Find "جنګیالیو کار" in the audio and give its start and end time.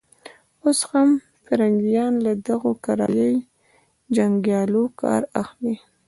4.15-5.21